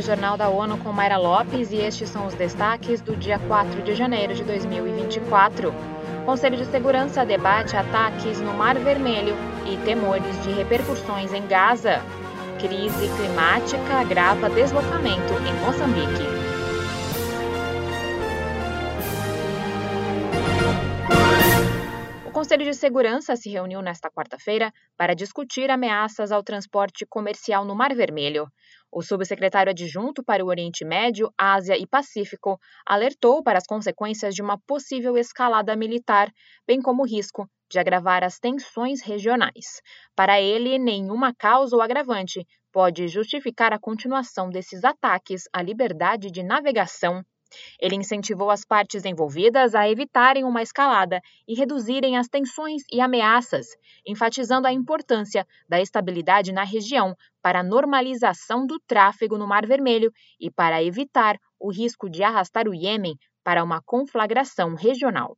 [0.00, 3.94] Jornal da ONU com Mayra Lopes e estes são os destaques do dia 4 de
[3.94, 5.72] janeiro de 2024.
[6.24, 9.34] Conselho de Segurança debate ataques no Mar Vermelho
[9.64, 12.02] e temores de repercussões em Gaza.
[12.58, 16.24] Crise climática agrava deslocamento em Moçambique.
[22.26, 27.74] O Conselho de Segurança se reuniu nesta quarta-feira para discutir ameaças ao transporte comercial no
[27.74, 28.46] Mar Vermelho.
[28.90, 34.42] O subsecretário adjunto para o Oriente Médio, Ásia e Pacífico alertou para as consequências de
[34.42, 36.32] uma possível escalada militar,
[36.66, 39.82] bem como o risco de agravar as tensões regionais.
[40.14, 46.42] Para ele, nenhuma causa ou agravante pode justificar a continuação desses ataques à liberdade de
[46.42, 47.24] navegação
[47.80, 53.66] ele incentivou as partes envolvidas a evitarem uma escalada e reduzirem as tensões e ameaças,
[54.06, 60.12] enfatizando a importância da estabilidade na região para a normalização do tráfego no Mar Vermelho
[60.40, 65.36] e para evitar o risco de arrastar o Iêmen para uma conflagração regional.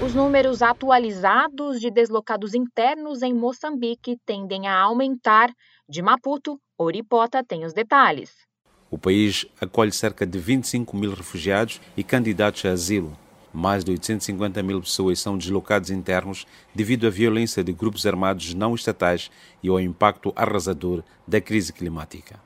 [0.00, 5.50] Os números atualizados de deslocados internos em Moçambique tendem a aumentar.
[5.88, 8.47] De Maputo, Oripota tem os detalhes.
[8.90, 13.16] O país acolhe cerca de 25 mil refugiados e candidatos a asilo.
[13.52, 18.74] Mais de 850 mil pessoas são deslocados internos devido à violência de grupos armados não
[18.74, 19.30] estatais
[19.62, 22.40] e ao impacto arrasador da crise climática.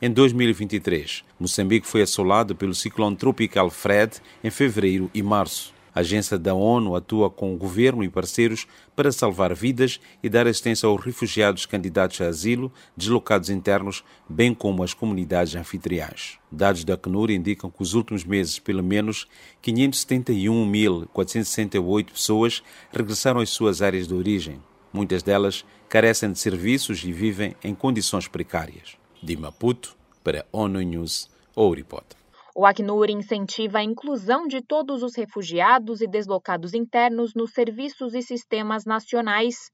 [0.00, 5.74] Em 2023, Moçambique foi assolado pelo ciclone tropical Fred em fevereiro e março.
[5.98, 10.46] A agência da ONU atua com o governo e parceiros para salvar vidas e dar
[10.46, 16.38] assistência aos refugiados candidatos a asilo, deslocados internos, bem como às comunidades anfitriãs.
[16.52, 19.26] Dados da Acnur indicam que nos últimos meses, pelo menos
[19.60, 22.62] 571.468 pessoas
[22.92, 24.62] regressaram às suas áreas de origem.
[24.92, 28.96] Muitas delas carecem de serviços e vivem em condições precárias.
[29.20, 32.16] De Maputo, para ONU News, Ouripota.
[32.60, 38.20] O Acnur incentiva a inclusão de todos os refugiados e deslocados internos nos serviços e
[38.20, 39.70] sistemas nacionais.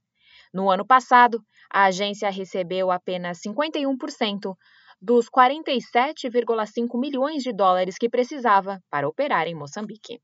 [0.52, 1.40] No ano passado,
[1.72, 4.54] a agência recebeu apenas 51%
[5.00, 10.20] dos 47,5 milhões de dólares que precisava para operar em Moçambique.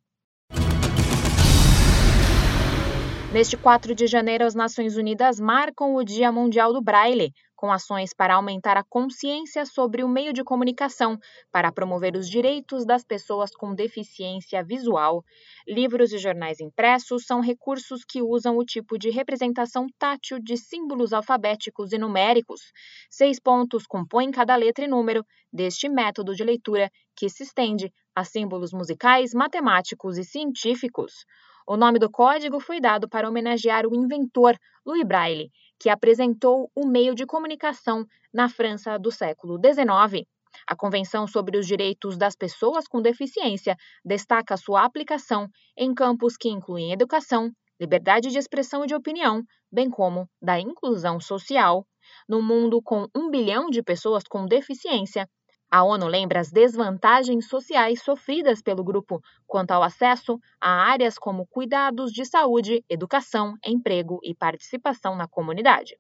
[3.33, 8.15] Neste 4 de janeiro, as Nações Unidas marcam o Dia Mundial do Braille, com ações
[8.15, 11.19] para aumentar a consciência sobre o meio de comunicação,
[11.53, 15.23] para promover os direitos das pessoas com deficiência visual.
[15.69, 21.13] Livros e jornais impressos são recursos que usam o tipo de representação tátil de símbolos
[21.13, 22.63] alfabéticos e numéricos.
[23.11, 25.23] Seis pontos compõem cada letra e número
[25.53, 31.27] deste método de leitura, que se estende a símbolos musicais, matemáticos e científicos.
[31.69, 36.87] O nome do código foi dado para homenagear o inventor Louis Braille, que apresentou o
[36.87, 40.27] meio de comunicação na França do século XIX.
[40.67, 43.75] A Convenção sobre os Direitos das Pessoas com Deficiência
[44.05, 49.43] destaca sua aplicação em campos que incluem educação, liberdade de expressão e de opinião,
[49.73, 51.87] bem como da inclusão social.
[52.29, 55.27] No mundo com um bilhão de pessoas com deficiência,
[55.71, 61.47] a ONU lembra as desvantagens sociais sofridas pelo grupo quanto ao acesso a áreas como
[61.47, 65.97] cuidados de saúde, educação, emprego e participação na comunidade.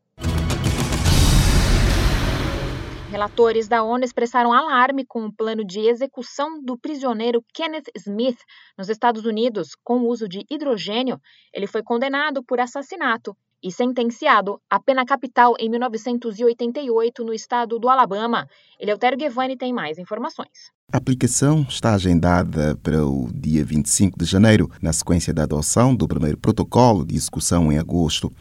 [3.10, 8.38] Relatores da ONU expressaram alarme com o plano de execução do prisioneiro Kenneth Smith
[8.78, 11.20] nos Estados Unidos com o uso de hidrogênio.
[11.52, 17.88] Ele foi condenado por assassinato e sentenciado à pena capital em 1988 no estado do
[17.88, 18.47] Alabama.
[18.78, 20.71] Eleutério Guevani tem mais informações.
[20.93, 26.09] A aplicação está agendada para o dia 25 de janeiro, na sequência da adoção do
[26.09, 28.32] primeiro protocolo de execução em agosto.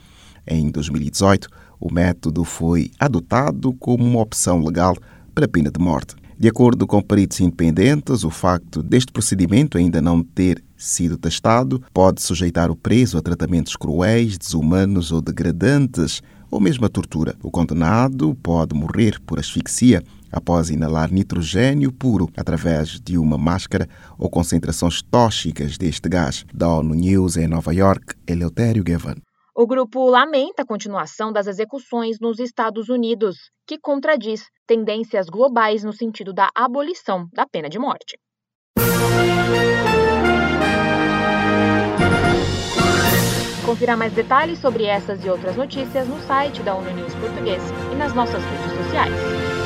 [0.48, 1.48] Em 2018,
[1.80, 4.96] o método foi adotado como uma opção legal
[5.36, 6.16] para a pena de morte.
[6.40, 12.22] De acordo com peritos independentes, o facto deste procedimento ainda não ter sido testado pode
[12.22, 17.36] sujeitar o preso a tratamentos cruéis, desumanos ou degradantes, ou mesmo a tortura.
[17.44, 24.30] O condenado pode morrer por asfixia após inalar nitrogênio puro através de uma máscara ou
[24.30, 26.46] concentrações tóxicas deste gás.
[26.54, 29.16] Da ONU News em Nova York, Eleutério Gavan.
[29.62, 33.36] O grupo lamenta a continuação das execuções nos Estados Unidos,
[33.68, 38.18] que contradiz tendências globais no sentido da abolição da pena de morte.
[43.66, 47.96] Confira mais detalhes sobre essas e outras notícias no site da ONU News Português e
[47.98, 49.59] nas nossas redes sociais.